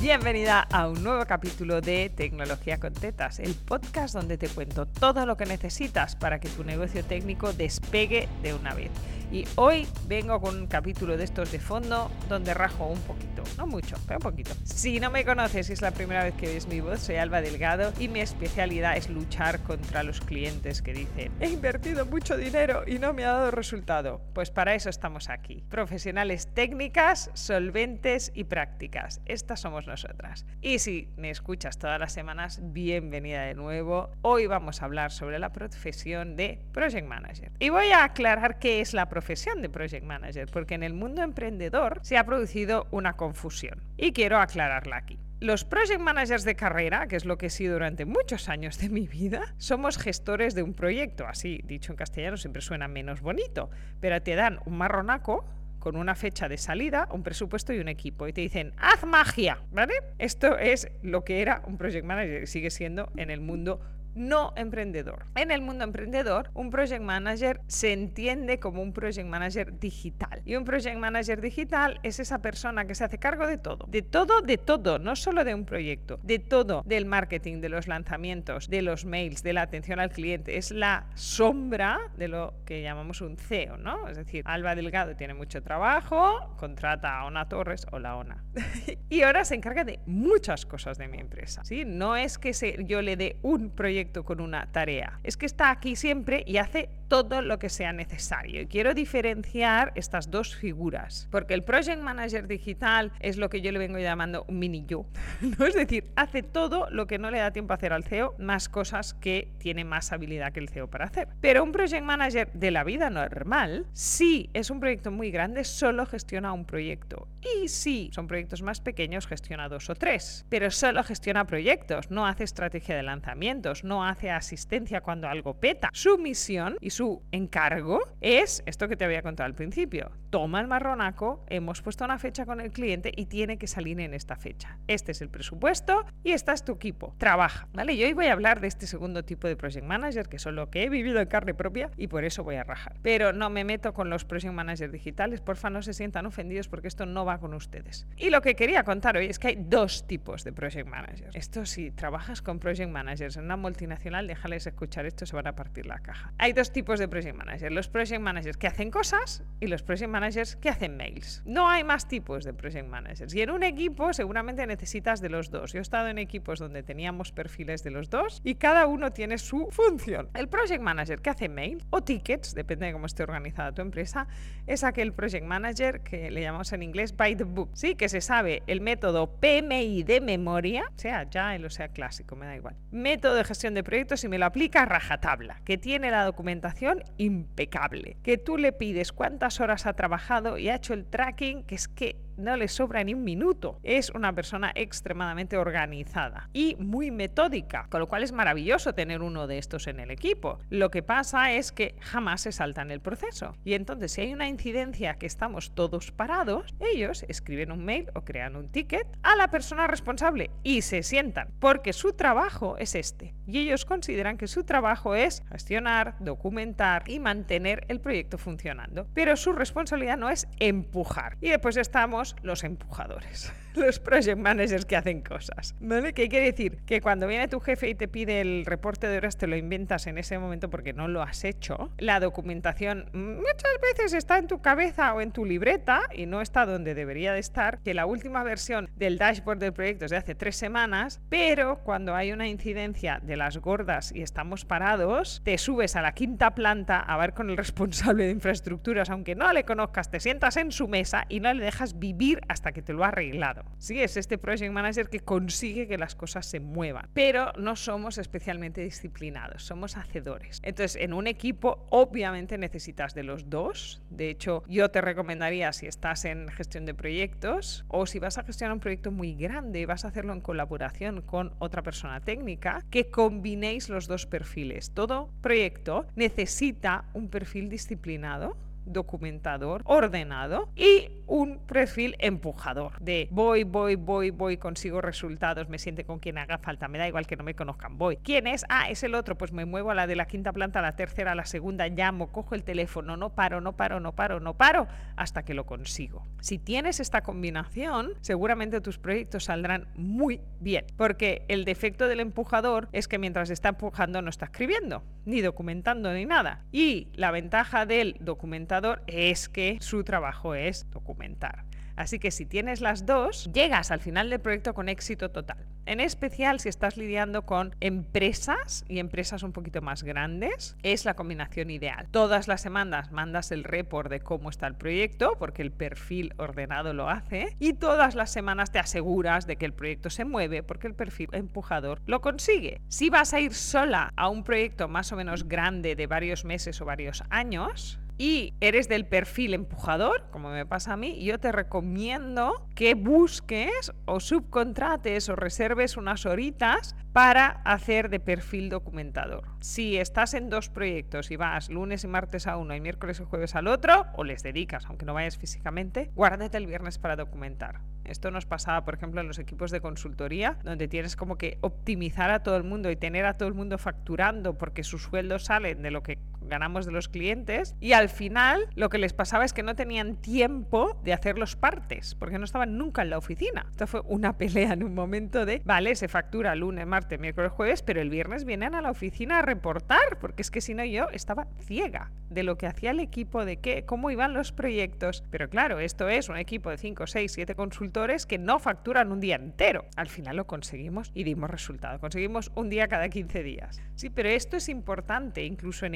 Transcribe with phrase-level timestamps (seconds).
[0.00, 5.26] Bienvenida a un nuevo capítulo de Tecnología con Tetas, el podcast donde te cuento todo
[5.26, 8.90] lo que necesitas para que tu negocio técnico despegue de una vez.
[9.32, 13.66] Y hoy vengo con un capítulo de estos de fondo donde rajo un poquito, no
[13.66, 14.50] mucho, pero un poquito.
[14.64, 17.40] Si no me conoces y es la primera vez que ves mi voz, soy Alba
[17.40, 22.82] Delgado y mi especialidad es luchar contra los clientes que dicen he invertido mucho dinero
[22.86, 24.20] y no me ha dado resultado.
[24.34, 25.62] Pues para eso estamos aquí.
[25.68, 29.20] Profesionales técnicas, solventes y prácticas.
[29.26, 30.46] Estas somos nosotras.
[30.62, 34.10] Y si me escuchas todas las semanas, bienvenida de nuevo.
[34.22, 37.50] Hoy vamos a hablar sobre la profesión de Project Manager.
[37.58, 41.22] Y voy a aclarar qué es la profesión de Project Manager, porque en el mundo
[41.22, 43.82] emprendedor se ha producido una confusión.
[43.96, 45.18] Y quiero aclararla aquí.
[45.40, 48.90] Los project managers de carrera, que es lo que he sido durante muchos años de
[48.90, 51.26] mi vida, somos gestores de un proyecto.
[51.26, 53.70] Así, dicho en castellano, siempre suena menos bonito,
[54.00, 55.46] pero te dan un marronaco
[55.80, 58.28] con una fecha de salida, un presupuesto y un equipo.
[58.28, 59.94] Y te dicen, haz magia, ¿vale?
[60.18, 63.80] Esto es lo que era un project manager y sigue siendo en el mundo
[64.14, 65.26] no emprendedor.
[65.34, 70.42] En el mundo emprendedor, un project manager se entiende como un project manager digital.
[70.44, 73.86] Y un project manager digital es esa persona que se hace cargo de todo.
[73.88, 77.88] De todo, de todo, no solo de un proyecto, de todo, del marketing, de los
[77.88, 80.56] lanzamientos, de los mails, de la atención al cliente.
[80.56, 84.08] Es la sombra de lo que llamamos un CEO, ¿no?
[84.08, 88.44] Es decir, Alba Delgado tiene mucho trabajo, contrata a Ona Torres o la Ona.
[89.08, 91.64] y ahora se encarga de muchas cosas de mi empresa.
[91.64, 91.84] ¿sí?
[91.84, 95.20] No es que se, yo le dé un proyecto con una tarea.
[95.22, 98.62] Es que está aquí siempre y hace todo lo que sea necesario.
[98.62, 103.72] Y quiero diferenciar estas dos figuras, porque el Project Manager digital es lo que yo
[103.72, 105.04] le vengo llamando mini yo.
[105.66, 108.68] Es decir, hace todo lo que no le da tiempo a hacer al CEO, más
[108.68, 111.28] cosas que tiene más habilidad que el CEO para hacer.
[111.40, 116.06] Pero un Project Manager de la vida normal, si es un proyecto muy grande, solo
[116.06, 117.26] gestiona un proyecto.
[117.56, 120.46] Y si son proyectos más pequeños, gestiona dos o tres.
[120.48, 125.90] Pero solo gestiona proyectos, no hace estrategia de lanzamientos, no hace asistencia cuando algo peta.
[125.92, 126.99] Su misión y su
[127.32, 130.12] encargo es esto que te había contado al principio.
[130.30, 134.14] Toma el marronaco, hemos puesto una fecha con el cliente y tiene que salir en
[134.14, 134.78] esta fecha.
[134.86, 137.14] Este es el presupuesto y esta es tu equipo.
[137.18, 137.94] Trabaja, ¿vale?
[137.94, 140.70] Y hoy voy a hablar de este segundo tipo de project manager, que son lo
[140.70, 142.94] que he vivido en carne propia y por eso voy a rajar.
[143.02, 146.88] Pero no me meto con los project managers digitales, porfa, no se sientan ofendidos porque
[146.88, 148.06] esto no va con ustedes.
[148.16, 151.34] Y lo que quería contar hoy es que hay dos tipos de project managers.
[151.34, 155.46] Esto si trabajas con project managers en una multi multinacional, déjales escuchar esto, se van
[155.46, 156.32] a partir la caja.
[156.38, 160.10] Hay dos tipos de project managers, los project managers que hacen cosas y los project
[160.10, 161.42] managers que hacen mails.
[161.44, 163.34] No hay más tipos de project managers.
[163.34, 165.72] Y en un equipo seguramente necesitas de los dos.
[165.72, 169.38] Yo he estado en equipos donde teníamos perfiles de los dos y cada uno tiene
[169.38, 170.28] su función.
[170.34, 174.26] El project manager que hace mail o tickets, depende de cómo esté organizada tu empresa,
[174.66, 177.70] es aquel project manager que le llamamos en inglés by the book.
[177.74, 182.46] Sí, que se sabe el método PMI de memoria, sea ya o sea clásico, me
[182.46, 182.76] da igual.
[182.90, 186.79] Método de gestión de proyectos y me lo aplica a rajatabla, que tiene la documentación
[187.18, 191.74] impecable, que tú le pides cuántas horas ha trabajado y ha hecho el tracking, que
[191.74, 193.78] es que no le sobra ni un minuto.
[193.82, 199.46] Es una persona extremadamente organizada y muy metódica, con lo cual es maravilloso tener uno
[199.46, 200.58] de estos en el equipo.
[200.70, 203.54] Lo que pasa es que jamás se salta en el proceso.
[203.64, 208.22] Y entonces, si hay una incidencia que estamos todos parados, ellos escriben un mail o
[208.22, 213.34] crean un ticket a la persona responsable y se sientan, porque su trabajo es este.
[213.46, 219.06] Y ellos consideran que su trabajo es gestionar, documentar y mantener el proyecto funcionando.
[219.14, 221.36] Pero su responsabilidad no es empujar.
[221.40, 225.74] Y después estamos los empujadores, los project managers que hacen cosas.
[225.80, 226.12] ¿Vale?
[226.12, 226.78] ¿Qué quiere decir?
[226.86, 230.06] Que cuando viene tu jefe y te pide el reporte de horas, te lo inventas
[230.06, 231.92] en ese momento porque no lo has hecho.
[231.98, 236.66] La documentación muchas veces está en tu cabeza o en tu libreta y no está
[236.66, 237.78] donde debería de estar.
[237.80, 242.14] Que la última versión del dashboard del proyecto es de hace tres semanas, pero cuando
[242.14, 247.00] hay una incidencia de las gordas y estamos parados, te subes a la quinta planta
[247.00, 250.88] a ver con el responsable de infraestructuras, aunque no le conozcas, te sientas en su
[250.88, 253.59] mesa y no le dejas vivir hasta que te lo ha arreglado.
[253.78, 258.18] Sí, es este project manager que consigue que las cosas se muevan, pero no somos
[258.18, 260.60] especialmente disciplinados, somos hacedores.
[260.62, 264.02] Entonces, en un equipo obviamente necesitas de los dos.
[264.10, 268.44] De hecho, yo te recomendaría si estás en gestión de proyectos o si vas a
[268.44, 272.84] gestionar un proyecto muy grande y vas a hacerlo en colaboración con otra persona técnica,
[272.90, 274.90] que combinéis los dos perfiles.
[274.92, 278.56] Todo proyecto necesita un perfil disciplinado
[278.92, 286.04] documentador, ordenado y un perfil empujador de voy, voy, voy, voy, consigo resultados, me siente
[286.04, 288.16] con quien haga falta, me da igual que no me conozcan, voy.
[288.16, 288.64] ¿Quién es?
[288.68, 290.96] Ah, es el otro, pues me muevo a la de la quinta planta, a la
[290.96, 294.56] tercera, a la segunda, llamo, cojo el teléfono, no paro, no paro, no paro, no
[294.56, 296.26] paro, hasta que lo consigo.
[296.40, 302.88] Si tienes esta combinación, seguramente tus proyectos saldrán muy bien, porque el defecto del empujador
[302.92, 306.64] es que mientras está empujando no está escribiendo, ni documentando, ni nada.
[306.72, 311.64] Y la ventaja del documentador es que su trabajo es documentar.
[312.00, 315.66] Así que si tienes las dos, llegas al final del proyecto con éxito total.
[315.84, 321.12] En especial si estás lidiando con empresas y empresas un poquito más grandes, es la
[321.12, 322.08] combinación ideal.
[322.10, 326.94] Todas las semanas mandas el report de cómo está el proyecto, porque el perfil ordenado
[326.94, 330.86] lo hace, y todas las semanas te aseguras de que el proyecto se mueve, porque
[330.86, 332.80] el perfil empujador lo consigue.
[332.88, 336.80] Si vas a ir sola a un proyecto más o menos grande de varios meses
[336.80, 341.52] o varios años, y eres del perfil empujador, como me pasa a mí, yo te
[341.52, 349.48] recomiendo que busques o subcontrates o reserves unas horitas para hacer de perfil documentador.
[349.60, 353.24] Si estás en dos proyectos y vas lunes y martes a uno y miércoles y
[353.24, 357.80] jueves al otro, o les dedicas, aunque no vayas físicamente, guárdate el viernes para documentar.
[358.04, 362.30] Esto nos pasaba, por ejemplo, en los equipos de consultoría, donde tienes como que optimizar
[362.30, 365.80] a todo el mundo y tener a todo el mundo facturando porque sus sueldos salen
[365.80, 366.18] de lo que
[366.50, 370.16] ganamos de los clientes y al final lo que les pasaba es que no tenían
[370.16, 373.66] tiempo de hacer los partes porque no estaban nunca en la oficina.
[373.70, 377.82] Esto fue una pelea en un momento de, vale, se factura lunes, martes, miércoles, jueves,
[377.82, 381.08] pero el viernes vienen a la oficina a reportar porque es que si no yo
[381.10, 385.24] estaba ciega de lo que hacía el equipo, de qué, cómo iban los proyectos.
[385.30, 389.20] Pero claro, esto es un equipo de 5, 6, 7 consultores que no facturan un
[389.20, 389.86] día entero.
[389.96, 391.98] Al final lo conseguimos y dimos resultado.
[391.98, 393.82] Conseguimos un día cada 15 días.
[393.94, 395.94] Sí, pero esto es importante, incluso en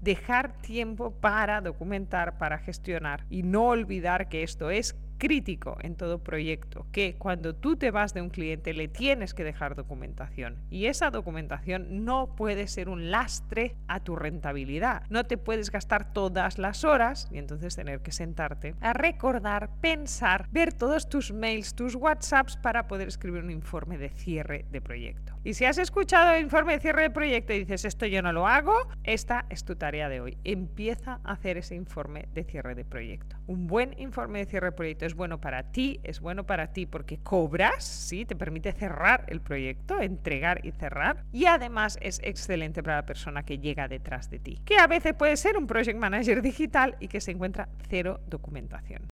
[0.00, 6.18] dejar tiempo para documentar, para gestionar y no olvidar que esto es crítico en todo
[6.18, 10.86] proyecto, que cuando tú te vas de un cliente le tienes que dejar documentación y
[10.86, 15.04] esa documentación no puede ser un lastre a tu rentabilidad.
[15.10, 20.48] No te puedes gastar todas las horas y entonces tener que sentarte a recordar, pensar,
[20.50, 25.31] ver todos tus mails, tus WhatsApps para poder escribir un informe de cierre de proyecto.
[25.44, 28.32] Y si has escuchado el informe de cierre de proyecto y dices esto yo no
[28.32, 28.72] lo hago,
[29.02, 30.38] esta es tu tarea de hoy.
[30.44, 33.36] Empieza a hacer ese informe de cierre de proyecto.
[33.48, 36.86] Un buen informe de cierre de proyecto es bueno para ti, es bueno para ti
[36.86, 38.24] porque cobras, ¿sí?
[38.24, 41.24] te permite cerrar el proyecto, entregar y cerrar.
[41.32, 45.14] Y además es excelente para la persona que llega detrás de ti, que a veces
[45.14, 49.11] puede ser un project manager digital y que se encuentra cero documentación.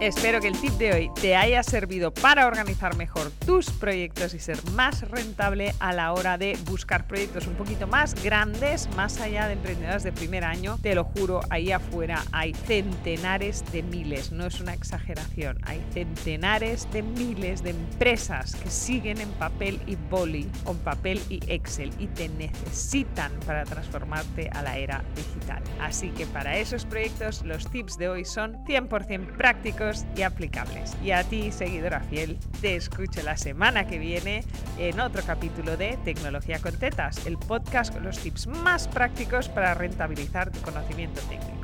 [0.00, 4.40] Espero que el tip de hoy te haya servido para organizar mejor tus proyectos y
[4.40, 9.46] ser más rentable a la hora de buscar proyectos un poquito más grandes, más allá
[9.46, 10.78] de emprendedores de primer año.
[10.82, 16.88] Te lo juro, ahí afuera hay centenares de miles, no es una exageración, hay centenares
[16.92, 22.08] de miles de empresas que siguen en papel y boli, en papel y Excel y
[22.08, 25.62] te necesitan para transformarte a la era digital.
[25.80, 29.36] Así que para esos proyectos los tips de hoy son 100%
[30.16, 30.96] y aplicables.
[31.02, 34.44] Y a ti, seguidora fiel, te escucho la semana que viene
[34.78, 39.74] en otro capítulo de Tecnología con Tetas, el podcast con los tips más prácticos para
[39.74, 41.63] rentabilizar tu conocimiento técnico.